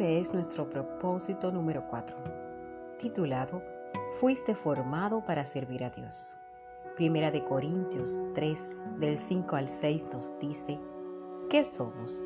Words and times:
Este 0.00 0.18
es 0.18 0.32
nuestro 0.32 0.70
propósito 0.70 1.52
número 1.52 1.86
4, 1.86 2.16
titulado 2.98 3.62
Fuiste 4.12 4.54
formado 4.54 5.22
para 5.22 5.44
servir 5.44 5.84
a 5.84 5.90
Dios. 5.90 6.38
Primera 6.96 7.30
de 7.30 7.44
Corintios 7.44 8.18
3, 8.32 8.70
del 8.98 9.18
5 9.18 9.56
al 9.56 9.68
6 9.68 10.08
nos 10.14 10.38
dice, 10.38 10.80
¿qué 11.50 11.62
somos? 11.62 12.24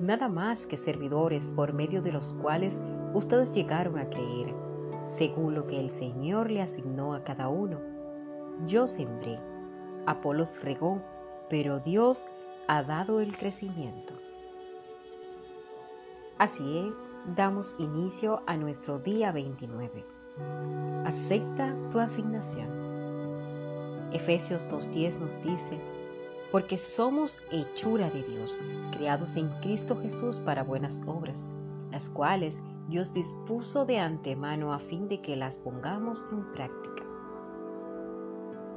Nada 0.00 0.30
más 0.30 0.66
que 0.66 0.78
servidores 0.78 1.50
por 1.50 1.74
medio 1.74 2.00
de 2.00 2.12
los 2.12 2.32
cuales 2.32 2.80
ustedes 3.12 3.52
llegaron 3.52 3.98
a 3.98 4.08
creer, 4.08 4.54
según 5.04 5.54
lo 5.54 5.66
que 5.66 5.78
el 5.78 5.90
Señor 5.90 6.50
le 6.50 6.62
asignó 6.62 7.12
a 7.12 7.24
cada 7.24 7.48
uno. 7.48 7.78
Yo 8.66 8.86
sembré, 8.86 9.38
Apolos 10.06 10.62
regó, 10.62 11.02
pero 11.50 11.78
Dios 11.80 12.24
ha 12.68 12.82
dado 12.82 13.20
el 13.20 13.36
crecimiento. 13.36 14.14
Así 16.38 16.78
es, 16.78 16.94
damos 17.36 17.76
inicio 17.78 18.42
a 18.48 18.56
nuestro 18.56 18.98
día 18.98 19.30
29. 19.30 20.04
Acepta 21.04 21.76
tu 21.92 22.00
asignación. 22.00 22.66
Efesios 24.12 24.68
2.10 24.68 25.20
nos 25.20 25.40
dice, 25.44 25.80
porque 26.50 26.76
somos 26.76 27.38
hechura 27.52 28.10
de 28.10 28.24
Dios, 28.24 28.58
creados 28.90 29.36
en 29.36 29.48
Cristo 29.60 29.96
Jesús 30.00 30.40
para 30.40 30.64
buenas 30.64 31.00
obras, 31.06 31.48
las 31.92 32.08
cuales 32.08 32.60
Dios 32.88 33.14
dispuso 33.14 33.84
de 33.84 34.00
antemano 34.00 34.72
a 34.72 34.80
fin 34.80 35.06
de 35.06 35.20
que 35.20 35.36
las 35.36 35.58
pongamos 35.58 36.24
en 36.32 36.50
práctica. 36.50 37.04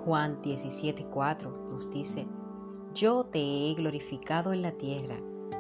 Juan 0.05 0.39
17.4 0.44 1.71
nos 1.71 1.91
dice, 1.91 2.27
yo 2.94 3.23
te 3.23 3.39
he 3.39 3.73
glorificado 3.73 4.53
en 4.53 4.61
la 4.61 4.73
tierra 4.73 5.17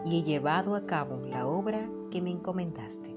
y 0.09 0.19
he 0.19 0.23
llevado 0.23 0.75
a 0.75 0.85
cabo 0.85 1.17
la 1.25 1.45
obra 1.47 1.89
que 2.11 2.21
me 2.21 2.31
encomendaste. 2.31 3.15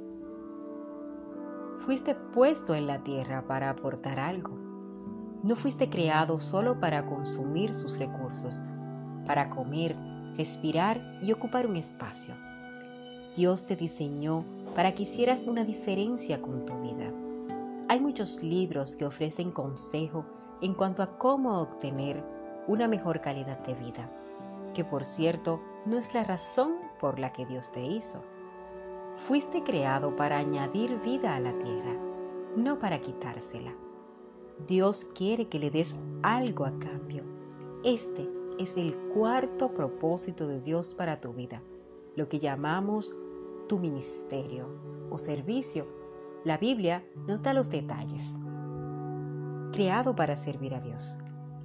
Fuiste 1.79 2.15
puesto 2.15 2.75
en 2.75 2.87
la 2.87 3.03
tierra 3.03 3.47
para 3.47 3.71
aportar 3.71 4.19
algo. 4.19 4.59
No 5.43 5.57
fuiste 5.57 5.89
creado 5.89 6.39
solo 6.39 6.81
para 6.81 7.07
consumir 7.07 7.73
sus 7.73 7.99
recursos, 7.99 8.61
para 9.27 9.49
comer, 9.51 9.97
respirar 10.37 11.19
y 11.23 11.33
ocupar 11.33 11.67
un 11.67 11.77
espacio. 11.77 12.35
Dios 13.37 13.67
te 13.67 13.77
diseñó 13.77 14.45
para 14.75 14.93
que 14.93 15.05
hicieras 15.05 15.43
una 15.43 15.65
diferencia 15.65 16.43
con 16.43 16.67
tu 16.67 16.75
vida. 16.81 17.13
Hay 17.89 18.01
muchos 18.01 18.43
libros 18.43 18.97
que 18.97 19.07
ofrecen 19.07 19.53
consejo 19.53 20.25
en 20.61 20.75
cuanto 20.75 21.03
a 21.03 21.19
cómo 21.19 21.61
obtener 21.61 22.23
una 22.67 22.89
mejor 22.89 23.21
calidad 23.21 23.59
de 23.61 23.75
vida, 23.75 24.11
que 24.75 24.85
por 24.85 25.05
cierto 25.05 25.61
no 25.87 25.99
es 25.99 26.15
la 26.15 26.25
razón 26.25 26.75
por 26.99 27.19
la 27.19 27.33
que 27.33 27.47
Dios 27.47 27.73
te 27.73 27.85
hizo. 27.85 28.23
Fuiste 29.17 29.63
creado 29.63 30.17
para 30.17 30.39
añadir 30.39 31.01
vida 31.01 31.35
a 31.35 31.41
la 31.41 31.57
tierra, 31.59 31.95
no 32.57 32.79
para 32.79 33.01
quitársela. 33.01 33.73
Dios 34.67 35.05
quiere 35.05 35.49
que 35.49 35.59
le 35.59 35.71
des 35.71 35.97
algo 36.23 36.65
a 36.65 36.79
cambio. 36.79 37.25
Este 37.85 38.29
es 38.59 38.77
el 38.77 38.97
cuarto 39.15 39.73
propósito 39.73 40.47
de 40.47 40.61
Dios 40.61 40.95
para 40.95 41.21
tu 41.21 41.33
vida, 41.33 41.63
lo 42.17 42.29
que 42.29 42.39
llamamos 42.39 43.17
tu 43.69 43.79
ministerio 43.79 44.69
o 45.11 45.19
servicio. 45.19 45.87
La 46.45 46.59
Biblia 46.59 47.05
nos 47.27 47.43
da 47.43 47.53
los 47.53 47.71
detalles. 47.71 48.35
Creado 49.73 50.15
para 50.15 50.37
servir 50.37 50.75
a 50.75 50.81
Dios. 50.81 51.19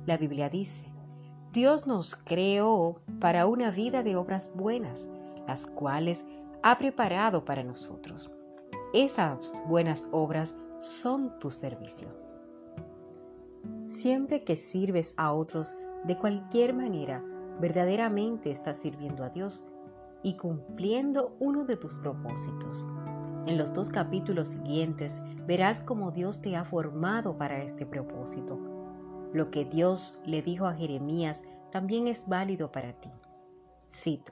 La 0.05 0.17
Biblia 0.17 0.49
dice, 0.49 0.94
Dios 1.55 1.87
nos 1.87 2.17
creó 2.17 2.95
para 3.21 3.45
una 3.45 3.71
vida 3.71 4.03
de 4.03 4.17
obras 4.17 4.51
buenas, 4.55 5.07
las 5.47 5.67
cuales 5.67 6.25
ha 6.63 6.77
preparado 6.77 7.45
para 7.45 7.63
nosotros. 7.63 8.29
Esas 8.93 9.61
buenas 9.65 10.09
obras 10.11 10.57
son 10.79 11.39
tu 11.39 11.49
servicio. 11.49 12.09
Siempre 13.79 14.43
que 14.43 14.57
sirves 14.57 15.13
a 15.15 15.31
otros 15.31 15.73
de 16.03 16.17
cualquier 16.17 16.73
manera, 16.73 17.23
verdaderamente 17.61 18.51
estás 18.51 18.75
sirviendo 18.75 19.23
a 19.23 19.29
Dios 19.29 19.63
y 20.23 20.35
cumpliendo 20.35 21.37
uno 21.39 21.63
de 21.63 21.77
tus 21.77 21.97
propósitos. 21.99 22.83
En 23.45 23.57
los 23.57 23.73
dos 23.73 23.87
capítulos 23.87 24.49
siguientes 24.49 25.21
verás 25.47 25.79
cómo 25.79 26.11
Dios 26.11 26.41
te 26.41 26.57
ha 26.57 26.65
formado 26.65 27.37
para 27.37 27.63
este 27.63 27.85
propósito. 27.85 28.74
Lo 29.35 29.51
que 29.51 29.65
Dios 29.65 30.17
le 30.25 30.41
dijo 30.41 30.65
a 30.65 30.73
Jeremías 30.73 31.43
también 31.69 32.07
es 32.07 32.29
válido 32.29 32.71
para 32.71 32.93
ti. 32.93 33.09
Cito, 33.91 34.31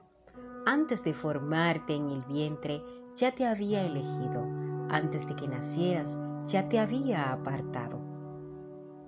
antes 0.66 1.04
de 1.04 1.14
formarte 1.14 1.94
en 1.94 2.10
el 2.10 2.24
vientre, 2.24 2.82
ya 3.14 3.34
te 3.34 3.46
había 3.46 3.86
elegido. 3.86 4.48
Antes 4.90 5.28
de 5.28 5.36
que 5.36 5.46
nacieras, 5.50 6.18
ya 6.48 6.70
te 6.70 6.80
había 6.80 7.34
apartado. 7.34 8.00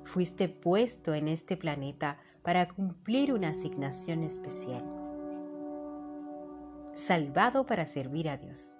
Fuiste 0.03 0.49
puesto 0.49 1.13
en 1.13 1.29
este 1.29 1.55
planeta 1.55 2.17
para 2.43 2.67
cumplir 2.67 3.31
una 3.31 3.51
asignación 3.51 4.23
especial. 4.23 4.83
Salvado 6.91 7.65
para 7.65 7.85
servir 7.85 8.27
a 8.27 8.35
Dios. 8.35 8.73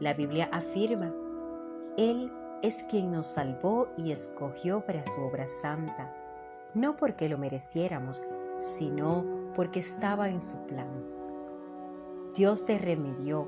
La 0.00 0.12
Biblia 0.12 0.50
afirma, 0.52 1.14
Él 1.96 2.30
es 2.60 2.82
quien 2.82 3.10
nos 3.10 3.24
salvó 3.24 3.88
y 3.96 4.12
escogió 4.12 4.84
para 4.84 5.02
su 5.02 5.18
obra 5.22 5.46
santa, 5.46 6.14
no 6.74 6.96
porque 6.96 7.28
lo 7.28 7.38
mereciéramos, 7.38 8.22
sino 8.58 9.24
porque 9.54 9.80
estaba 9.80 10.28
en 10.28 10.40
su 10.40 10.56
plan. 10.66 10.88
Dios 12.34 12.64
te 12.64 12.78
remedió 12.78 13.46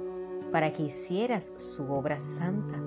para 0.53 0.73
que 0.73 0.85
hicieras 0.85 1.53
su 1.57 1.91
obra 1.91 2.19
santa. 2.19 2.79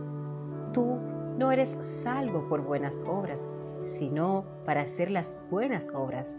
Tú 0.73 0.99
no 1.37 1.51
eres 1.51 1.69
salvo 1.81 2.47
por 2.47 2.61
buenas 2.61 3.01
obras, 3.07 3.47
sino 3.81 4.45
para 4.65 4.81
hacer 4.81 5.09
las 5.09 5.41
buenas 5.49 5.89
obras. 5.93 6.35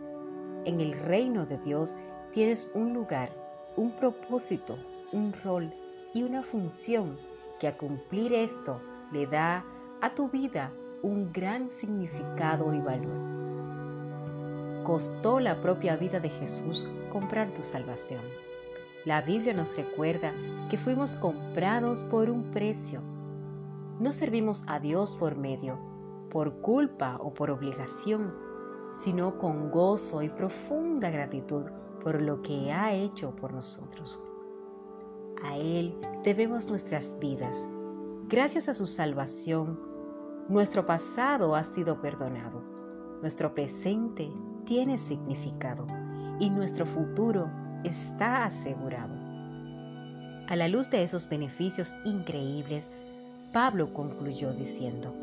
En 0.65 0.81
el 0.81 0.93
reino 0.93 1.47
de 1.47 1.59
Dios 1.59 1.97
tienes 2.33 2.71
un 2.75 2.95
lugar, 2.95 3.31
un 3.77 3.93
propósito, 3.93 4.79
un 5.13 5.33
rol 5.45 5.73
y 6.15 6.23
una 6.23 6.43
función 6.43 7.17
que 7.59 7.69
a 7.69 7.77
cumplir 7.77 8.33
esto 8.33 8.81
le 9.13 9.27
da 9.27 9.65
a 10.01 10.15
tu 10.15 10.29
vida 10.29 10.73
un 11.03 11.33
gran 11.33 11.71
significado 11.71 12.73
y 12.75 12.81
valor. 12.81 13.38
Costó 14.89 15.39
la 15.39 15.61
propia 15.61 15.97
vida 15.97 16.19
de 16.19 16.31
Jesús 16.31 16.89
comprar 17.13 17.53
tu 17.53 17.63
salvación. 17.63 18.23
La 19.05 19.21
Biblia 19.21 19.53
nos 19.53 19.77
recuerda 19.77 20.33
que 20.71 20.79
fuimos 20.79 21.15
comprados 21.15 22.01
por 22.01 22.31
un 22.31 22.51
precio. 22.53 23.03
No 24.01 24.13
servimos 24.13 24.65
a 24.67 24.81
Dios 24.81 25.15
por 25.21 25.37
medio, 25.37 25.79
por 26.31 26.63
culpa 26.63 27.19
o 27.21 27.35
por 27.35 27.51
obligación, 27.51 28.35
sino 28.91 29.37
con 29.37 29.71
gozo 29.71 30.23
y 30.23 30.31
profunda 30.31 31.11
gratitud 31.11 31.67
por 32.03 32.23
lo 32.23 32.41
que 32.41 32.73
ha 32.73 32.95
hecho 32.95 33.37
por 33.37 33.53
nosotros. 33.53 34.19
A 35.45 35.55
Él 35.59 36.01
debemos 36.25 36.71
nuestras 36.71 37.19
vidas. 37.21 37.69
Gracias 38.29 38.71
a 38.71 38.75
su 38.75 38.87
salvación, 38.87 39.79
nuestro 40.49 40.87
pasado 40.87 41.55
ha 41.55 41.63
sido 41.63 42.01
perdonado, 42.01 42.63
nuestro 43.21 43.53
presente 43.55 44.33
tiene 44.69 44.99
significado 44.99 45.87
y 46.39 46.51
nuestro 46.51 46.85
futuro 46.85 47.51
está 47.85 48.45
asegurado. 48.45 49.15
A 50.47 50.57
la 50.57 50.69
luz 50.69 50.91
de 50.91 51.03
esos 51.03 51.27
beneficios 51.27 51.95
increíbles, 52.05 52.91
Pablo 53.55 53.95
concluyó 53.95 54.53
diciendo, 54.53 55.15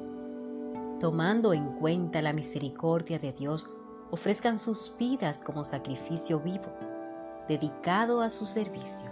tomando 0.99 1.53
en 1.53 1.75
cuenta 1.75 2.23
la 2.23 2.33
misericordia 2.33 3.19
de 3.19 3.33
Dios, 3.33 3.69
ofrezcan 4.09 4.57
sus 4.57 4.91
vidas 4.97 5.43
como 5.43 5.63
sacrificio 5.63 6.39
vivo, 6.39 6.73
dedicado 7.47 8.21
a 8.21 8.31
su 8.31 8.47
servicio. 8.47 9.11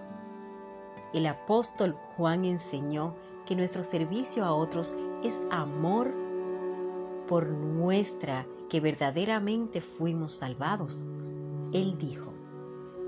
El 1.13 1.27
apóstol 1.27 1.95
Juan 2.17 2.43
enseñó 2.43 3.15
que 3.45 3.55
nuestro 3.55 3.83
servicio 3.83 4.45
a 4.45 4.53
otros 4.55 4.95
es 5.23 5.43
amor 5.51 6.11
por 7.27 7.49
nuestra 7.49 8.47
que 8.73 8.79
verdaderamente 8.79 9.81
fuimos 9.81 10.31
salvados. 10.31 11.01
Él 11.73 11.95
dijo, 11.99 12.33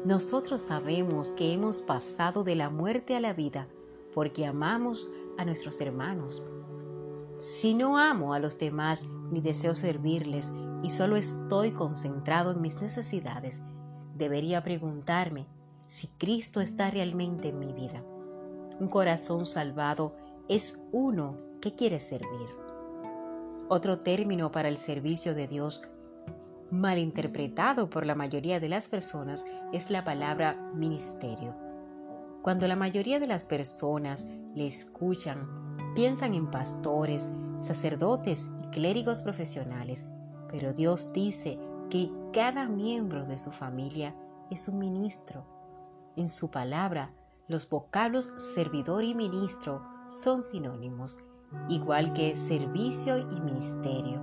nosotros 0.05 0.61
sabemos 0.61 1.33
que 1.33 1.53
hemos 1.53 1.81
pasado 1.81 2.43
de 2.43 2.53
la 2.53 2.69
muerte 2.69 3.15
a 3.15 3.19
la 3.19 3.33
vida 3.33 3.67
porque 4.13 4.45
amamos 4.45 5.09
a 5.39 5.43
nuestros 5.43 5.81
hermanos. 5.81 6.43
Si 7.39 7.73
no 7.73 7.97
amo 7.97 8.35
a 8.35 8.39
los 8.39 8.59
demás 8.59 9.07
ni 9.31 9.41
deseo 9.41 9.73
servirles 9.73 10.51
y 10.83 10.89
solo 10.89 11.15
estoy 11.15 11.71
concentrado 11.71 12.51
en 12.51 12.61
mis 12.61 12.79
necesidades, 12.79 13.61
debería 14.13 14.61
preguntarme 14.61 15.47
si 15.87 16.09
Cristo 16.19 16.61
está 16.61 16.91
realmente 16.91 17.47
en 17.47 17.57
mi 17.57 17.73
vida. 17.73 18.03
Un 18.79 18.87
corazón 18.87 19.47
salvado 19.47 20.15
es 20.47 20.83
uno 20.91 21.35
que 21.59 21.73
quiere 21.73 21.99
servir. 21.99 22.64
Otro 23.67 23.97
término 23.97 24.51
para 24.51 24.69
el 24.69 24.77
servicio 24.77 25.33
de 25.33 25.47
Dios 25.47 25.81
malinterpretado 26.71 27.89
por 27.89 28.05
la 28.05 28.13
mayoría 28.13 28.59
de 28.59 28.69
las 28.69 28.89
personas 28.89 29.45
es 29.73 29.89
la 29.89 30.03
palabra 30.03 30.53
ministerio. 30.75 31.55
Cuando 32.43 32.67
la 32.67 32.75
mayoría 32.75 33.19
de 33.19 33.27
las 33.27 33.45
personas 33.45 34.25
le 34.53 34.67
escuchan, 34.67 35.47
piensan 35.95 36.35
en 36.35 36.51
pastores, 36.51 37.29
sacerdotes 37.57 38.51
y 38.63 38.67
clérigos 38.67 39.23
profesionales, 39.23 40.05
pero 40.47 40.73
Dios 40.73 41.11
dice 41.11 41.57
que 41.89 42.11
cada 42.33 42.67
miembro 42.67 43.25
de 43.25 43.37
su 43.37 43.51
familia 43.51 44.15
es 44.51 44.67
un 44.67 44.77
ministro. 44.77 45.43
En 46.15 46.29
su 46.29 46.51
palabra, 46.51 47.13
los 47.47 47.67
vocablos 47.67 48.31
servidor 48.37 49.03
y 49.03 49.15
ministro 49.15 49.81
son 50.07 50.43
sinónimos, 50.43 51.17
igual 51.69 52.13
que 52.13 52.35
servicio 52.35 53.17
y 53.17 53.39
ministerio. 53.41 54.21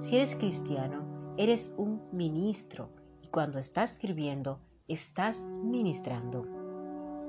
Si 0.00 0.16
eres 0.16 0.34
cristiano, 0.36 1.34
eres 1.36 1.74
un 1.76 2.02
ministro 2.12 2.90
y 3.22 3.28
cuando 3.28 3.58
estás 3.58 3.92
escribiendo, 3.92 4.60
estás 4.88 5.44
ministrando. 5.44 6.46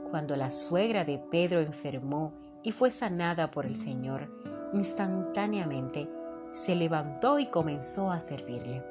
Cuando 0.09 0.35
la 0.35 0.51
suegra 0.51 1.03
de 1.03 1.19
Pedro 1.19 1.61
enfermó 1.61 2.33
y 2.63 2.71
fue 2.71 2.91
sanada 2.91 3.51
por 3.51 3.65
el 3.65 3.75
Señor, 3.75 4.29
instantáneamente 4.73 6.09
se 6.51 6.75
levantó 6.75 7.39
y 7.39 7.47
comenzó 7.47 8.11
a 8.11 8.19
servirle, 8.19 8.83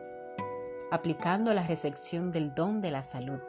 aplicando 0.91 1.53
la 1.55 1.67
recepción 1.67 2.31
del 2.31 2.55
don 2.55 2.81
de 2.81 2.91
la 2.91 3.03
salud. 3.03 3.41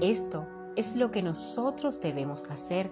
Esto 0.00 0.46
es 0.76 0.96
lo 0.96 1.10
que 1.10 1.22
nosotros 1.22 2.00
debemos 2.00 2.44
hacer. 2.50 2.90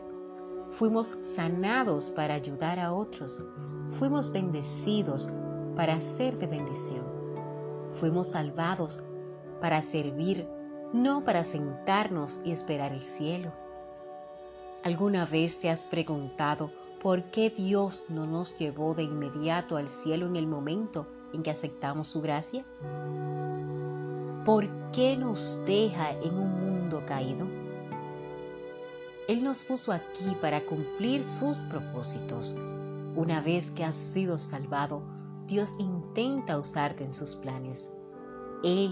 Fuimos 0.70 1.16
sanados 1.22 2.10
para 2.10 2.34
ayudar 2.34 2.78
a 2.78 2.92
otros. 2.92 3.42
Fuimos 3.88 4.30
bendecidos 4.30 5.30
para 5.74 5.98
ser 5.98 6.36
de 6.36 6.46
bendición. 6.46 7.04
Fuimos 7.94 8.28
salvados 8.28 9.00
para 9.60 9.80
servir, 9.80 10.46
no 10.92 11.24
para 11.24 11.42
sentarnos 11.42 12.40
y 12.44 12.52
esperar 12.52 12.92
el 12.92 13.00
cielo. 13.00 13.50
¿Alguna 14.84 15.24
vez 15.24 15.58
te 15.58 15.70
has 15.70 15.84
preguntado 15.84 16.70
por 17.00 17.24
qué 17.30 17.50
Dios 17.50 18.06
no 18.10 18.26
nos 18.26 18.56
llevó 18.58 18.94
de 18.94 19.04
inmediato 19.04 19.76
al 19.76 19.88
cielo 19.88 20.26
en 20.26 20.36
el 20.36 20.46
momento 20.46 21.06
en 21.32 21.42
que 21.42 21.50
aceptamos 21.50 22.08
su 22.08 22.20
gracia? 22.20 22.64
¿Por 24.44 24.68
qué 24.92 25.16
nos 25.16 25.62
deja 25.64 26.10
en 26.10 26.34
un 26.34 26.52
mundo 26.60 27.02
caído? 27.06 27.67
Él 29.28 29.44
nos 29.44 29.62
puso 29.62 29.92
aquí 29.92 30.34
para 30.40 30.64
cumplir 30.64 31.22
sus 31.22 31.58
propósitos. 31.58 32.56
Una 33.14 33.42
vez 33.42 33.70
que 33.70 33.84
has 33.84 33.94
sido 33.94 34.38
salvado, 34.38 35.02
Dios 35.46 35.76
intenta 35.78 36.58
usarte 36.58 37.04
en 37.04 37.12
sus 37.12 37.34
planes. 37.36 37.90
Él 38.64 38.90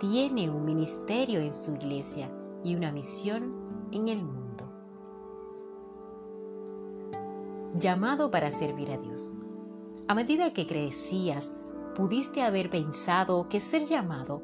tiene 0.00 0.48
un 0.48 0.64
ministerio 0.64 1.40
en 1.40 1.52
su 1.52 1.74
iglesia 1.74 2.30
y 2.64 2.76
una 2.76 2.92
misión 2.92 3.88
en 3.92 4.08
el 4.08 4.22
mundo. 4.22 4.72
Llamado 7.74 8.30
para 8.30 8.50
servir 8.50 8.90
a 8.90 8.96
Dios. 8.96 9.34
A 10.08 10.14
medida 10.14 10.54
que 10.54 10.66
crecías, 10.66 11.58
pudiste 11.94 12.42
haber 12.42 12.70
pensado 12.70 13.50
que 13.50 13.60
ser 13.60 13.84
llamado 13.84 14.42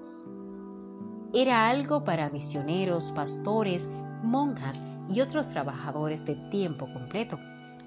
era 1.32 1.68
algo 1.68 2.04
para 2.04 2.28
misioneros, 2.28 3.10
pastores, 3.10 3.88
monjas 4.22 4.82
y 5.08 5.20
otros 5.20 5.48
trabajadores 5.48 6.24
de 6.24 6.36
tiempo 6.50 6.86
completo. 6.92 7.38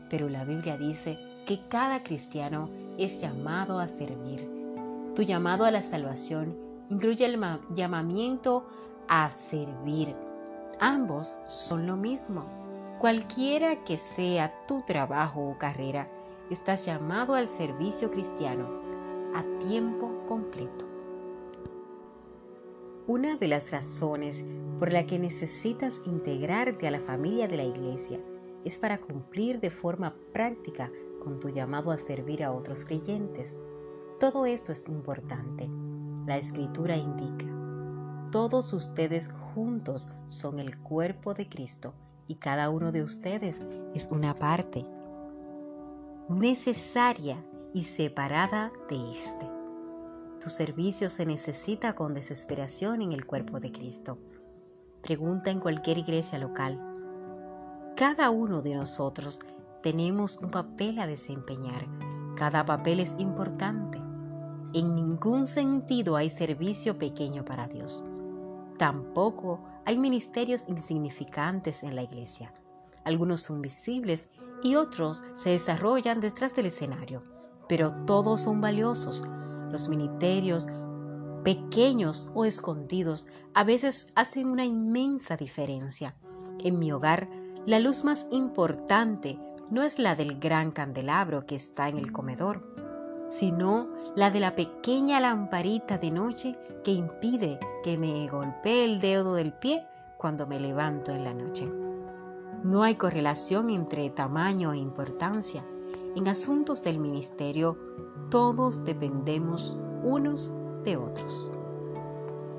Pero 0.09 0.29
la 0.29 0.45
Biblia 0.45 0.77
dice 0.77 1.17
que 1.45 1.59
cada 1.67 2.03
cristiano 2.03 2.69
es 2.97 3.21
llamado 3.21 3.79
a 3.79 3.87
servir. 3.87 4.49
Tu 5.15 5.23
llamado 5.23 5.65
a 5.65 5.71
la 5.71 5.81
salvación 5.81 6.57
incluye 6.89 7.25
el 7.25 7.39
llamamiento 7.73 8.65
a 9.07 9.29
servir. 9.29 10.15
Ambos 10.79 11.37
son 11.47 11.87
lo 11.87 11.97
mismo. 11.97 12.45
Cualquiera 12.99 13.83
que 13.83 13.97
sea 13.97 14.53
tu 14.67 14.83
trabajo 14.85 15.41
o 15.41 15.57
carrera, 15.57 16.09
estás 16.49 16.85
llamado 16.85 17.35
al 17.35 17.47
servicio 17.47 18.09
cristiano 18.09 18.67
a 19.35 19.43
tiempo 19.59 20.23
completo. 20.27 20.96
Una 23.07 23.37
de 23.37 23.47
las 23.47 23.71
razones 23.71 24.45
por 24.77 24.91
la 24.91 25.07
que 25.07 25.17
necesitas 25.17 26.01
integrarte 26.05 26.89
a 26.89 26.91
la 26.91 26.99
familia 26.99 27.47
de 27.47 27.55
la 27.55 27.63
iglesia 27.63 28.19
es 28.65 28.79
para 28.79 28.97
cumplir 28.97 29.61
de 29.61 29.71
forma 29.71 30.13
práctica 30.33 30.91
con 31.23 31.39
tu 31.39 31.47
llamado 31.47 31.91
a 31.91 31.97
servir 31.97 32.43
a 32.43 32.51
otros 32.51 32.83
creyentes. 32.83 33.55
Todo 34.19 34.45
esto 34.45 34.73
es 34.73 34.83
importante. 34.89 35.69
La 36.25 36.37
escritura 36.37 36.97
indica, 36.97 37.45
todos 38.29 38.73
ustedes 38.73 39.31
juntos 39.53 40.05
son 40.27 40.59
el 40.59 40.77
cuerpo 40.77 41.33
de 41.33 41.47
Cristo 41.47 41.93
y 42.27 42.35
cada 42.35 42.69
uno 42.69 42.91
de 42.91 43.03
ustedes 43.03 43.63
es 43.95 44.09
una 44.11 44.35
parte 44.35 44.85
necesaria 46.27 47.41
y 47.73 47.83
separada 47.83 48.73
de 48.89 49.11
éste. 49.11 49.56
Tu 50.41 50.51
servicio 50.51 51.09
se 51.09 51.25
necesita 51.25 51.95
con 51.95 52.13
desesperación 52.13 53.01
en 53.01 53.11
el 53.11 53.25
cuerpo 53.25 53.59
de 53.59 53.71
Cristo. 53.71 54.19
Pregunta 55.01 55.49
en 55.49 55.59
cualquier 55.59 55.97
iglesia 55.97 56.37
local. 56.37 56.79
Cada 57.95 58.29
uno 58.29 58.61
de 58.61 58.75
nosotros 58.75 59.39
tenemos 59.81 60.37
un 60.37 60.49
papel 60.49 60.99
a 60.99 61.07
desempeñar. 61.07 61.87
Cada 62.35 62.63
papel 62.65 62.99
es 62.99 63.15
importante. 63.17 63.97
En 64.73 64.93
ningún 64.93 65.47
sentido 65.47 66.15
hay 66.15 66.29
servicio 66.29 66.99
pequeño 66.99 67.43
para 67.43 67.67
Dios. 67.67 68.03
Tampoco 68.77 69.63
hay 69.85 69.97
ministerios 69.97 70.69
insignificantes 70.69 71.81
en 71.81 71.95
la 71.95 72.03
iglesia. 72.03 72.53
Algunos 73.05 73.41
son 73.41 73.63
visibles 73.63 74.29
y 74.61 74.75
otros 74.75 75.23
se 75.33 75.49
desarrollan 75.49 76.19
detrás 76.19 76.53
del 76.53 76.67
escenario, 76.67 77.23
pero 77.67 77.89
todos 78.05 78.41
son 78.41 78.61
valiosos 78.61 79.25
los 79.71 79.89
ministerios, 79.89 80.67
pequeños 81.43 82.29
o 82.33 82.45
escondidos, 82.45 83.27
a 83.53 83.63
veces 83.63 84.11
hacen 84.15 84.47
una 84.47 84.65
inmensa 84.65 85.37
diferencia. 85.37 86.15
En 86.63 86.79
mi 86.79 86.91
hogar, 86.91 87.29
la 87.65 87.79
luz 87.79 88.03
más 88.03 88.27
importante 88.31 89.39
no 89.69 89.83
es 89.83 89.99
la 89.99 90.15
del 90.15 90.39
gran 90.39 90.71
candelabro 90.71 91.45
que 91.45 91.55
está 91.55 91.89
en 91.89 91.97
el 91.97 92.11
comedor, 92.11 92.63
sino 93.29 93.89
la 94.15 94.31
de 94.31 94.39
la 94.39 94.55
pequeña 94.55 95.19
lamparita 95.19 95.97
de 95.97 96.11
noche 96.11 96.57
que 96.83 96.91
impide 96.91 97.59
que 97.83 97.97
me 97.97 98.27
golpee 98.27 98.85
el 98.85 99.01
dedo 99.01 99.35
del 99.35 99.53
pie 99.53 99.85
cuando 100.17 100.47
me 100.47 100.59
levanto 100.59 101.11
en 101.11 101.23
la 101.23 101.33
noche. 101.33 101.69
No 102.63 102.83
hay 102.83 102.95
correlación 102.95 103.69
entre 103.69 104.09
tamaño 104.09 104.73
e 104.73 104.77
importancia. 104.77 105.63
En 106.17 106.27
asuntos 106.27 106.81
del 106.81 106.97
ministerio, 106.97 107.77
todos 108.31 108.83
dependemos 108.83 109.77
unos 110.01 110.51
de 110.83 110.97
otros. 110.97 111.51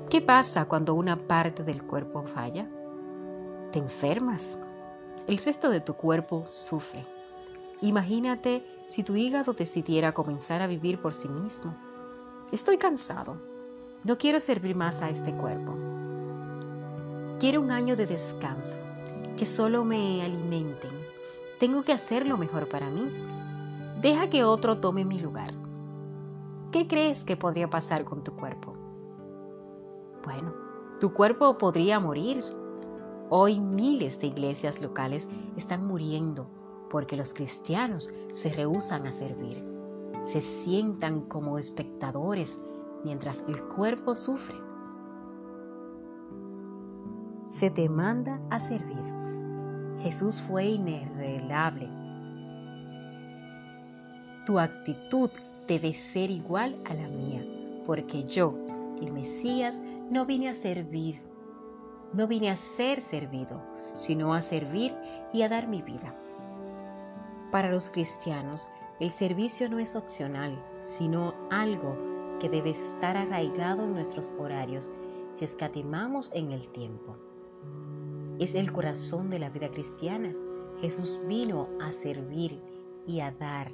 ¿Qué 0.09 0.21
pasa 0.21 0.63
cuando 0.63 0.93
una 0.93 1.17
parte 1.17 1.65
del 1.65 1.83
cuerpo 1.83 2.23
falla? 2.23 2.69
Te 3.73 3.79
enfermas. 3.79 4.57
El 5.27 5.39
resto 5.39 5.69
de 5.69 5.81
tu 5.81 5.93
cuerpo 5.95 6.45
sufre. 6.45 7.05
Imagínate 7.81 8.65
si 8.87 9.03
tu 9.03 9.17
hígado 9.17 9.51
decidiera 9.51 10.13
comenzar 10.13 10.61
a 10.61 10.67
vivir 10.67 11.01
por 11.01 11.13
sí 11.13 11.27
mismo. 11.27 11.75
Estoy 12.53 12.77
cansado. 12.77 13.41
No 14.05 14.17
quiero 14.17 14.39
servir 14.39 14.73
más 14.77 15.01
a 15.01 15.09
este 15.09 15.35
cuerpo. 15.35 15.75
Quiero 17.41 17.59
un 17.59 17.71
año 17.71 17.97
de 17.97 18.07
descanso, 18.07 18.79
que 19.35 19.45
solo 19.45 19.83
me 19.83 20.23
alimenten. 20.23 20.91
Tengo 21.59 21.83
que 21.83 21.91
hacer 21.91 22.25
lo 22.25 22.37
mejor 22.37 22.69
para 22.69 22.89
mí. 22.89 23.11
Deja 24.01 24.29
que 24.29 24.45
otro 24.45 24.79
tome 24.79 25.03
mi 25.03 25.19
lugar. 25.19 25.53
¿Qué 26.71 26.87
crees 26.87 27.25
que 27.25 27.35
podría 27.35 27.69
pasar 27.69 28.05
con 28.05 28.23
tu 28.23 28.33
cuerpo? 28.33 28.73
Bueno, 30.23 30.53
tu 31.01 31.13
cuerpo 31.13 31.57
podría 31.57 31.99
morir. 31.99 32.41
Hoy 33.29 33.59
miles 33.59 34.17
de 34.21 34.27
iglesias 34.27 34.81
locales 34.81 35.27
están 35.57 35.85
muriendo 35.85 36.49
porque 36.89 37.17
los 37.17 37.33
cristianos 37.33 38.13
se 38.31 38.53
rehusan 38.53 39.05
a 39.05 39.11
servir. 39.11 39.61
Se 40.23 40.39
sientan 40.39 41.21
como 41.21 41.57
espectadores 41.57 42.63
mientras 43.03 43.43
el 43.49 43.61
cuerpo 43.67 44.15
sufre. 44.15 44.55
Se 47.49 47.69
te 47.69 47.89
manda 47.89 48.39
a 48.49 48.59
servir. 48.59 49.03
Jesús 49.99 50.39
fue 50.39 50.67
inarreglable. 50.67 51.98
Tu 54.49 54.57
actitud 54.57 55.29
debe 55.67 55.93
ser 55.93 56.31
igual 56.31 56.75
a 56.85 56.95
la 56.95 57.07
mía, 57.07 57.45
porque 57.85 58.23
yo, 58.23 58.55
el 58.99 59.11
Mesías, 59.11 59.79
no 60.09 60.25
vine 60.25 60.49
a 60.49 60.55
servir, 60.55 61.21
no 62.13 62.25
vine 62.25 62.49
a 62.49 62.55
ser 62.55 62.99
servido, 63.03 63.61
sino 63.93 64.33
a 64.33 64.41
servir 64.41 64.95
y 65.31 65.43
a 65.43 65.49
dar 65.49 65.67
mi 65.67 65.83
vida. 65.83 66.15
Para 67.51 67.69
los 67.69 67.91
cristianos, 67.91 68.67
el 68.99 69.11
servicio 69.11 69.69
no 69.69 69.77
es 69.77 69.95
opcional, 69.95 70.59
sino 70.83 71.35
algo 71.51 71.95
que 72.39 72.49
debe 72.49 72.71
estar 72.71 73.17
arraigado 73.17 73.83
en 73.83 73.93
nuestros 73.93 74.33
horarios 74.39 74.89
si 75.31 75.45
escatimamos 75.45 76.31
en 76.33 76.53
el 76.53 76.69
tiempo. 76.69 77.15
es 78.39 78.55
el 78.55 78.71
corazón 78.71 79.29
de 79.29 79.37
la 79.37 79.51
vida 79.51 79.69
cristiana. 79.69 80.33
Jesús 80.81 81.19
vino 81.27 81.69
a 81.79 81.91
servir 81.91 82.59
y 83.05 83.19
a 83.19 83.29
dar. 83.29 83.71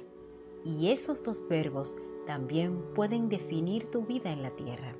Y 0.66 0.88
esos 0.88 1.22
dos 1.22 1.46
verbos 1.48 1.96
también 2.26 2.82
pueden 2.92 3.28
definir 3.28 3.88
tu 3.88 4.04
vida 4.04 4.32
en 4.32 4.42
la 4.42 4.50
tierra. 4.50 4.96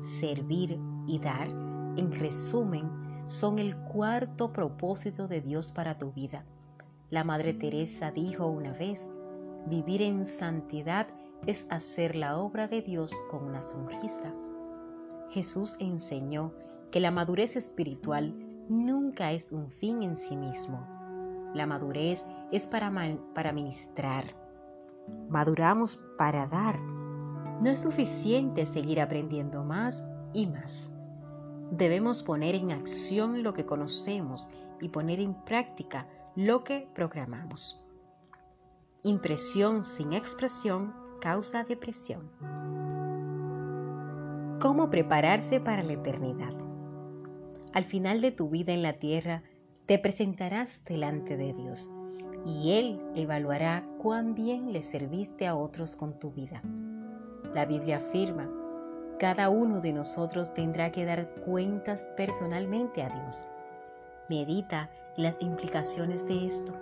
Servir 0.00 0.76
y 1.06 1.20
dar, 1.20 1.48
en 1.96 2.10
resumen, 2.18 2.90
son 3.26 3.60
el 3.60 3.76
cuarto 3.76 4.52
propósito 4.52 5.28
de 5.28 5.40
Dios 5.40 5.70
para 5.70 5.96
tu 5.96 6.12
vida. 6.12 6.44
La 7.10 7.22
Madre 7.22 7.54
Teresa 7.54 8.10
dijo 8.10 8.48
una 8.48 8.72
vez, 8.72 9.06
vivir 9.66 10.02
en 10.02 10.26
santidad 10.26 11.06
es 11.46 11.68
hacer 11.70 12.16
la 12.16 12.36
obra 12.36 12.66
de 12.66 12.82
Dios 12.82 13.12
con 13.30 13.44
una 13.44 13.62
sonrisa. 13.62 14.34
Jesús 15.30 15.76
enseñó 15.78 16.52
que 16.90 16.98
la 16.98 17.12
madurez 17.12 17.54
espiritual 17.54 18.34
nunca 18.68 19.30
es 19.30 19.52
un 19.52 19.70
fin 19.70 20.02
en 20.02 20.16
sí 20.16 20.36
mismo. 20.36 20.84
La 21.54 21.66
madurez 21.66 22.24
es 22.50 22.66
para, 22.66 22.92
para 23.32 23.52
ministrar. 23.52 24.43
Maduramos 25.28 25.96
para 26.16 26.46
dar. 26.46 26.78
No 27.60 27.70
es 27.70 27.80
suficiente 27.80 28.66
seguir 28.66 29.00
aprendiendo 29.00 29.64
más 29.64 30.04
y 30.32 30.46
más. 30.46 30.92
Debemos 31.70 32.22
poner 32.22 32.54
en 32.54 32.72
acción 32.72 33.42
lo 33.42 33.54
que 33.54 33.66
conocemos 33.66 34.48
y 34.80 34.88
poner 34.88 35.20
en 35.20 35.34
práctica 35.44 36.06
lo 36.36 36.64
que 36.64 36.88
programamos. 36.94 37.80
Impresión 39.02 39.82
sin 39.82 40.12
expresión 40.12 40.94
causa 41.20 41.64
depresión. 41.64 42.30
¿Cómo 44.60 44.90
prepararse 44.90 45.60
para 45.60 45.82
la 45.82 45.94
eternidad? 45.94 46.54
Al 47.72 47.84
final 47.84 48.20
de 48.20 48.30
tu 48.30 48.48
vida 48.50 48.72
en 48.72 48.82
la 48.82 48.98
tierra, 48.98 49.42
te 49.86 49.98
presentarás 49.98 50.84
delante 50.84 51.36
de 51.36 51.52
Dios 51.52 51.90
y 52.44 52.72
Él 52.72 53.00
evaluará 53.14 53.86
cuán 53.98 54.34
bien 54.34 54.72
le 54.72 54.82
serviste 54.82 55.46
a 55.46 55.56
otros 55.56 55.96
con 55.96 56.18
tu 56.18 56.30
vida. 56.30 56.62
La 57.54 57.64
Biblia 57.64 57.98
afirma, 57.98 58.48
cada 59.18 59.48
uno 59.48 59.80
de 59.80 59.92
nosotros 59.92 60.52
tendrá 60.52 60.90
que 60.90 61.04
dar 61.04 61.28
cuentas 61.46 62.08
personalmente 62.16 63.02
a 63.02 63.08
Dios. 63.08 63.46
Medita 64.28 64.90
las 65.16 65.38
implicaciones 65.40 66.26
de 66.26 66.46
esto. 66.46 66.72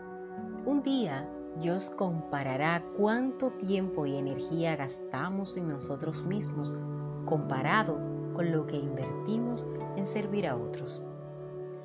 Un 0.64 0.82
día 0.82 1.28
Dios 1.60 1.90
comparará 1.90 2.82
cuánto 2.96 3.50
tiempo 3.50 4.06
y 4.06 4.16
energía 4.16 4.76
gastamos 4.76 5.56
en 5.56 5.68
nosotros 5.68 6.24
mismos 6.24 6.74
comparado 7.26 7.98
con 8.34 8.50
lo 8.50 8.66
que 8.66 8.76
invertimos 8.76 9.66
en 9.96 10.06
servir 10.06 10.46
a 10.46 10.56
otros. 10.56 11.02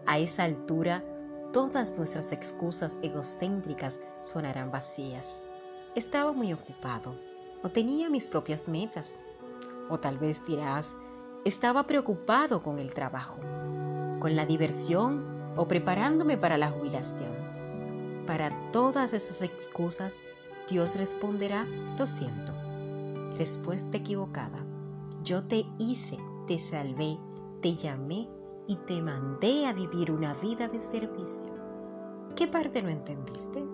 A 0.06 0.20
esa 0.20 0.46
altura, 0.46 1.04
todas 1.52 1.98
nuestras 1.98 2.32
excusas 2.32 3.00
egocéntricas 3.02 4.00
sonarán 4.20 4.72
vacías. 4.72 5.46
Estaba 5.96 6.32
muy 6.34 6.54
ocupado, 6.54 7.16
o 7.64 7.70
tenía 7.70 8.10
mis 8.10 8.28
propias 8.28 8.68
metas. 8.68 9.16
O 9.90 10.00
tal 10.00 10.18
vez 10.18 10.44
dirás, 10.46 10.96
estaba 11.46 11.88
preocupado 11.88 12.62
con 12.62 12.80
el 12.80 12.94
trabajo, 12.94 13.40
con 14.20 14.36
la 14.36 14.46
diversión 14.46 15.54
o 15.56 15.68
preparándome 15.68 16.38
para 16.38 16.58
la 16.58 16.70
jubilación. 16.70 17.32
Para 18.26 18.52
todas 18.72 19.14
esas 19.14 19.42
excusas, 19.42 20.22
Dios 20.70 20.98
responderá, 20.98 21.66
lo 21.98 22.06
siento. 22.06 22.54
Respuesta 23.38 23.98
equivocada. 23.98 24.66
Yo 25.24 25.44
te 25.44 25.66
hice, 25.80 26.18
te 26.46 26.60
salvé, 26.60 27.18
te 27.62 27.74
llamé 27.74 28.28
y 28.68 28.76
te 28.76 29.02
mandé 29.02 29.66
a 29.66 29.74
vivir 29.74 30.12
una 30.12 30.34
vida 30.36 30.68
de 30.68 30.80
servicio. 30.80 31.50
¿Qué 32.36 32.48
parte 32.48 32.82
no 32.82 32.90
entendiste? 32.90 33.66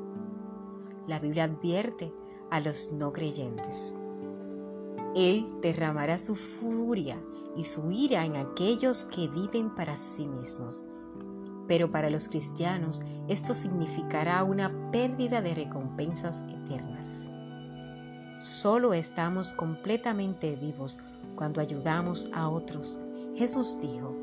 La 1.07 1.19
Biblia 1.19 1.45
advierte 1.45 2.13
a 2.51 2.59
los 2.59 2.91
no 2.93 3.12
creyentes. 3.12 3.95
Él 5.15 5.45
derramará 5.62 6.17
su 6.17 6.35
furia 6.35 7.21
y 7.55 7.65
su 7.65 7.91
ira 7.91 8.25
en 8.25 8.35
aquellos 8.35 9.05
que 9.05 9.27
viven 9.27 9.73
para 9.75 9.95
sí 9.95 10.25
mismos 10.25 10.83
pero 11.67 11.89
para 11.89 12.09
los 12.09 12.27
cristianos 12.27 13.01
esto 13.27 13.53
significará 13.53 14.43
una 14.43 14.91
pérdida 14.91 15.41
de 15.41 15.55
recompensas 15.55 16.43
eternas. 16.43 17.29
Solo 18.39 18.93
estamos 18.93 19.53
completamente 19.53 20.55
vivos 20.55 21.00
cuando 21.35 21.62
ayudamos 21.62 22.29
a 22.33 22.50
otros. 22.50 23.00
Jesús 23.35 23.79
dijo, 23.81 24.15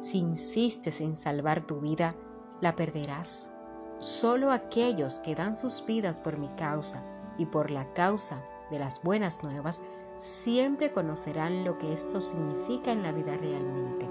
si 0.00 0.18
insistes 0.18 1.00
en 1.00 1.16
salvar 1.16 1.66
tu 1.66 1.80
vida, 1.80 2.14
la 2.60 2.76
perderás. 2.76 3.50
Solo 3.98 4.52
aquellos 4.52 5.20
que 5.20 5.34
dan 5.34 5.56
sus 5.56 5.84
vidas 5.86 6.20
por 6.20 6.38
mi 6.38 6.48
causa 6.48 7.04
y 7.38 7.46
por 7.46 7.70
la 7.70 7.92
causa 7.94 8.44
de 8.70 8.78
las 8.78 9.02
buenas 9.02 9.42
nuevas 9.42 9.82
siempre 10.16 10.92
conocerán 10.92 11.64
lo 11.64 11.76
que 11.76 11.92
esto 11.92 12.20
significa 12.20 12.92
en 12.92 13.02
la 13.02 13.12
vida 13.12 13.36
realmente. 13.36 14.08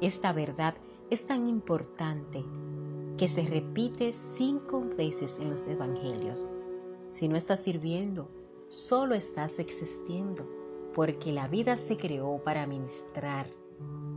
Esta 0.00 0.32
verdad 0.32 0.74
es 1.10 1.26
tan 1.26 1.48
importante 1.48 2.44
que 3.16 3.28
se 3.28 3.42
repite 3.42 4.12
cinco 4.12 4.82
veces 4.96 5.38
en 5.38 5.50
los 5.50 5.66
evangelios. 5.66 6.46
Si 7.10 7.28
no 7.28 7.36
estás 7.36 7.60
sirviendo, 7.60 8.28
solo 8.66 9.14
estás 9.14 9.58
existiendo, 9.58 10.48
porque 10.92 11.32
la 11.32 11.46
vida 11.46 11.76
se 11.76 11.96
creó 11.96 12.42
para 12.42 12.66
ministrar. 12.66 13.46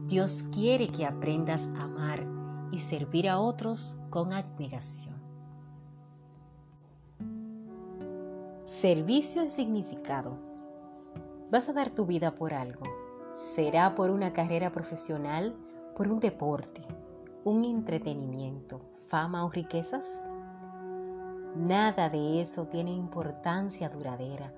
Dios 0.07 0.43
quiere 0.53 0.87
que 0.87 1.05
aprendas 1.05 1.69
a 1.77 1.83
amar 1.83 2.25
y 2.71 2.77
servir 2.77 3.29
a 3.29 3.39
otros 3.39 3.97
con 4.09 4.33
abnegación. 4.33 5.15
Servicio 8.63 9.43
y 9.43 9.49
significado. 9.49 10.37
Vas 11.51 11.69
a 11.69 11.73
dar 11.73 11.91
tu 11.91 12.05
vida 12.05 12.35
por 12.35 12.53
algo. 12.53 12.83
Será 13.33 13.95
por 13.95 14.09
una 14.09 14.33
carrera 14.33 14.71
profesional, 14.71 15.55
por 15.95 16.09
un 16.09 16.19
deporte, 16.19 16.81
un 17.43 17.63
entretenimiento, 17.63 18.81
fama 19.07 19.45
o 19.45 19.49
riquezas? 19.49 20.21
Nada 21.55 22.09
de 22.09 22.41
eso 22.41 22.67
tiene 22.67 22.91
importancia 22.91 23.89
duradera. 23.89 24.53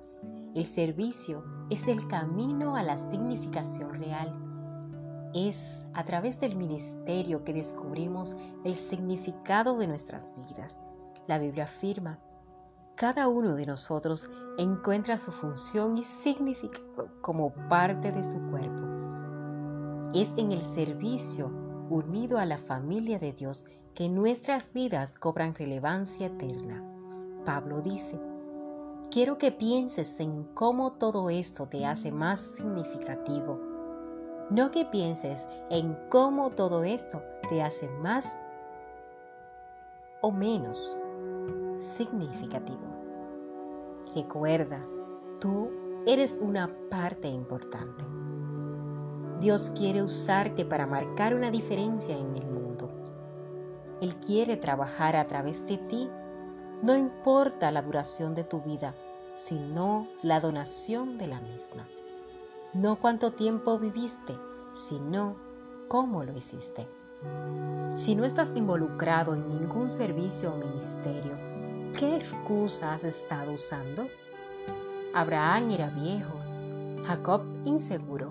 El 0.55 0.65
servicio 0.65 1.43
es 1.69 1.87
el 1.87 2.07
camino 2.07 2.75
a 2.75 2.83
la 2.83 2.97
significación 2.97 3.93
real. 3.93 4.48
Es 5.33 5.85
a 5.93 6.03
través 6.05 6.39
del 6.39 6.55
ministerio 6.55 7.43
que 7.43 7.53
descubrimos 7.53 8.35
el 8.63 8.75
significado 8.75 9.77
de 9.77 9.87
nuestras 9.87 10.31
vidas. 10.35 10.79
La 11.27 11.37
Biblia 11.37 11.65
afirma, 11.65 12.19
cada 12.95 13.27
uno 13.27 13.55
de 13.55 13.65
nosotros 13.65 14.29
encuentra 14.57 15.17
su 15.17 15.31
función 15.31 15.97
y 15.97 16.03
significado 16.03 17.09
como 17.21 17.53
parte 17.69 18.11
de 18.11 18.23
su 18.23 18.39
cuerpo. 18.49 18.83
Es 20.13 20.33
en 20.37 20.51
el 20.51 20.61
servicio 20.61 21.47
unido 21.89 22.39
a 22.39 22.45
la 22.45 22.57
familia 22.57 23.19
de 23.19 23.31
Dios 23.31 23.65
que 23.93 24.09
nuestras 24.09 24.73
vidas 24.73 25.17
cobran 25.17 25.55
relevancia 25.55 26.27
eterna. 26.27 26.83
Pablo 27.45 27.81
dice, 27.81 28.19
quiero 29.11 29.37
que 29.37 29.51
pienses 29.51 30.19
en 30.19 30.43
cómo 30.55 30.93
todo 30.93 31.29
esto 31.29 31.67
te 31.67 31.85
hace 31.85 32.11
más 32.11 32.39
significativo, 32.39 33.61
no 34.49 34.71
que 34.71 34.85
pienses 34.85 35.47
en 35.69 35.97
cómo 36.09 36.49
todo 36.49 36.83
esto 36.83 37.21
te 37.49 37.61
hace 37.61 37.87
más 38.01 38.37
o 40.21 40.31
menos 40.31 40.97
significativo. 41.77 42.79
Recuerda, 44.15 44.83
tú 45.39 45.69
eres 46.05 46.39
una 46.41 46.69
parte 46.89 47.27
importante. 47.27 48.03
Dios 49.39 49.71
quiere 49.77 50.01
usarte 50.01 50.65
para 50.65 50.85
marcar 50.85 51.33
una 51.33 51.51
diferencia 51.51 52.17
en 52.17 52.35
el 52.35 52.45
mundo. 52.47 52.89
Él 54.01 54.15
quiere 54.17 54.57
trabajar 54.57 55.15
a 55.15 55.27
través 55.27 55.65
de 55.65 55.77
ti. 55.77 56.09
No 56.81 56.95
importa 56.95 57.71
la 57.71 57.81
duración 57.81 58.33
de 58.33 58.43
tu 58.43 58.61
vida, 58.61 58.95
sino 59.35 60.07
la 60.21 60.39
donación 60.39 61.17
de 61.17 61.27
la 61.27 61.39
misma. 61.39 61.87
No 62.73 62.99
cuánto 62.99 63.31
tiempo 63.31 63.79
viviste, 63.79 64.37
sino 64.71 65.35
cómo 65.87 66.23
lo 66.23 66.33
hiciste. 66.33 66.87
Si 67.95 68.15
no 68.15 68.25
estás 68.25 68.53
involucrado 68.55 69.33
en 69.33 69.47
ningún 69.49 69.89
servicio 69.89 70.53
o 70.53 70.57
ministerio, 70.57 71.35
¿qué 71.97 72.15
excusa 72.15 72.93
has 72.93 73.03
estado 73.03 73.53
usando? 73.53 74.07
Abraham 75.15 75.71
era 75.71 75.87
viejo, 75.89 76.39
Jacob 77.07 77.41
inseguro, 77.65 78.29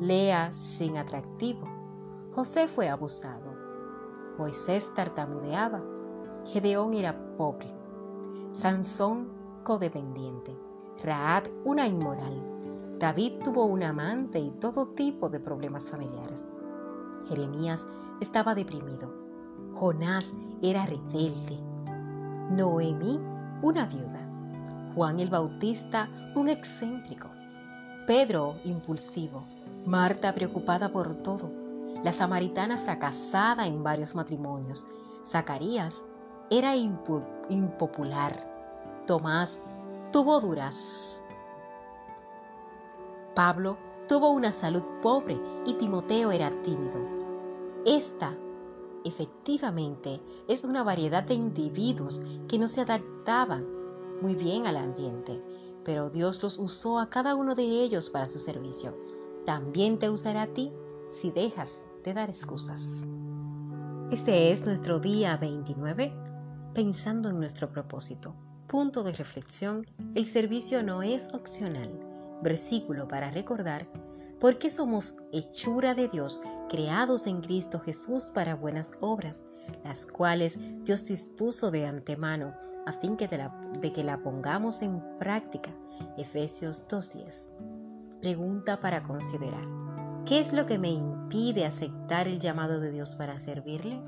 Lea 0.00 0.52
sin 0.52 0.98
atractivo. 0.98 1.66
José 2.34 2.68
fue 2.68 2.90
abusado. 2.90 3.56
Moisés 4.36 4.92
tartamudeaba. 4.94 5.82
Gedeón 6.52 6.92
era 6.92 7.16
pobre. 7.38 7.74
Sansón 8.52 9.32
codependiente. 9.64 10.54
Raad 11.02 11.44
una 11.64 11.86
inmoral. 11.86 12.55
David 12.98 13.40
tuvo 13.44 13.66
un 13.66 13.82
amante 13.82 14.38
y 14.38 14.50
todo 14.52 14.88
tipo 14.88 15.28
de 15.28 15.38
problemas 15.38 15.90
familiares. 15.90 16.44
Jeremías 17.28 17.86
estaba 18.22 18.54
deprimido. 18.54 19.12
Jonás 19.74 20.32
era 20.62 20.86
rebelde. 20.86 21.58
Noemí, 22.50 23.20
una 23.60 23.84
viuda. 23.84 24.26
Juan 24.94 25.20
el 25.20 25.28
Bautista, 25.28 26.08
un 26.34 26.48
excéntrico. 26.48 27.28
Pedro, 28.06 28.54
impulsivo. 28.64 29.44
Marta, 29.84 30.34
preocupada 30.34 30.90
por 30.90 31.16
todo. 31.16 31.50
La 32.02 32.12
samaritana 32.12 32.78
fracasada 32.78 33.66
en 33.66 33.82
varios 33.82 34.14
matrimonios. 34.14 34.86
Zacarías 35.22 36.02
era 36.48 36.74
impopular. 36.76 39.02
Tomás 39.06 39.60
tuvo 40.12 40.40
duras. 40.40 41.22
Pablo 43.36 43.76
tuvo 44.08 44.30
una 44.30 44.50
salud 44.50 44.82
pobre 45.02 45.38
y 45.66 45.74
Timoteo 45.74 46.32
era 46.32 46.50
tímido. 46.62 46.98
Esta, 47.84 48.34
efectivamente, 49.04 50.22
es 50.48 50.64
una 50.64 50.82
variedad 50.82 51.22
de 51.22 51.34
individuos 51.34 52.22
que 52.48 52.58
no 52.58 52.66
se 52.66 52.80
adaptaban 52.80 53.66
muy 54.22 54.34
bien 54.36 54.66
al 54.66 54.78
ambiente, 54.78 55.44
pero 55.84 56.08
Dios 56.08 56.42
los 56.42 56.58
usó 56.58 56.98
a 56.98 57.10
cada 57.10 57.34
uno 57.34 57.54
de 57.54 57.64
ellos 57.64 58.08
para 58.08 58.26
su 58.26 58.38
servicio. 58.38 58.96
También 59.44 59.98
te 59.98 60.08
usará 60.08 60.42
a 60.42 60.54
ti 60.54 60.70
si 61.10 61.30
dejas 61.30 61.84
de 62.04 62.14
dar 62.14 62.30
excusas. 62.30 63.06
Este 64.10 64.50
es 64.50 64.64
nuestro 64.64 64.98
día 64.98 65.36
29, 65.36 66.10
pensando 66.72 67.28
en 67.28 67.38
nuestro 67.38 67.70
propósito. 67.70 68.34
Punto 68.66 69.02
de 69.02 69.12
reflexión, 69.12 69.84
el 70.14 70.24
servicio 70.24 70.82
no 70.82 71.02
es 71.02 71.28
opcional. 71.34 72.05
Versículo 72.42 73.08
para 73.08 73.30
recordar, 73.30 73.86
porque 74.40 74.70
somos 74.70 75.16
hechura 75.32 75.94
de 75.94 76.08
Dios, 76.08 76.40
creados 76.68 77.26
en 77.26 77.40
Cristo 77.40 77.78
Jesús 77.78 78.26
para 78.26 78.54
buenas 78.54 78.90
obras, 79.00 79.40
las 79.84 80.06
cuales 80.06 80.58
Dios 80.84 81.04
dispuso 81.06 81.70
de 81.70 81.86
antemano 81.86 82.54
a 82.86 82.92
fin 82.92 83.16
de, 83.16 83.50
de 83.80 83.92
que 83.92 84.04
la 84.04 84.22
pongamos 84.22 84.82
en 84.82 85.02
práctica. 85.18 85.70
Efesios 86.16 86.86
2.10. 86.88 88.20
Pregunta 88.20 88.78
para 88.78 89.02
considerar. 89.02 89.66
¿Qué 90.24 90.40
es 90.40 90.52
lo 90.52 90.66
que 90.66 90.78
me 90.78 90.90
impide 90.90 91.64
aceptar 91.64 92.28
el 92.28 92.40
llamado 92.40 92.80
de 92.80 92.90
Dios 92.90 93.16
para 93.16 93.38
servirle? 93.38 94.02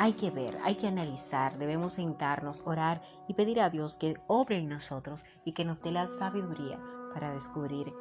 Hay 0.00 0.14
que 0.14 0.30
ver, 0.30 0.58
hay 0.64 0.76
que 0.76 0.88
analizar, 0.88 1.58
debemos 1.58 1.92
sentarnos, 1.92 2.62
orar 2.64 3.02
y 3.28 3.34
pedir 3.34 3.60
a 3.60 3.68
Dios 3.68 3.96
que 3.96 4.18
obre 4.28 4.56
en 4.56 4.70
nosotros 4.70 5.26
y 5.44 5.52
que 5.52 5.66
nos 5.66 5.82
dé 5.82 5.92
la 5.92 6.06
sabiduría 6.06 6.80
para 7.12 7.32
descubrir 7.32 7.92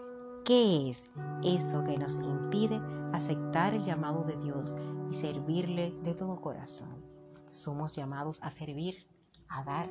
qué 0.46 0.90
es 0.90 1.12
eso 1.44 1.84
que 1.84 1.98
nos 1.98 2.16
impide 2.16 2.80
aceptar 3.12 3.74
el 3.74 3.84
llamado 3.84 4.24
de 4.24 4.38
Dios 4.38 4.78
y 5.10 5.14
servirle 5.14 5.94
de 6.02 6.14
todo 6.14 6.40
corazón. 6.40 7.04
Somos 7.44 7.98
llamados 7.98 8.40
a 8.44 8.50
servir, 8.50 9.06
a 9.50 9.66
dar. 9.66 9.90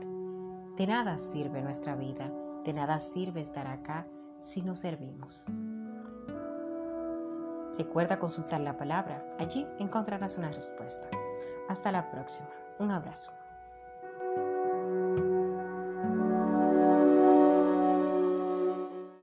De 0.79 0.87
nada 0.87 1.19
sirve 1.19 1.61
nuestra 1.61 1.95
vida, 1.95 2.33
de 2.65 2.73
nada 2.73 3.00
sirve 3.00 3.43
estar 3.43 3.67
acá 3.67 4.07
si 4.38 4.62
no 4.62 4.75
servimos. 4.77 5.45
Recuerda 7.77 8.19
consultar 8.19 8.62
la 8.62 8.79
palabra, 8.79 9.29
allí 9.38 9.67
encontrarás 9.79 10.38
una 10.38 10.50
respuesta. 10.50 11.11
Hasta 11.68 11.92
la 11.92 12.10
próxima. 12.10 12.48
Un 12.78 12.90
abrazo. 12.90 13.38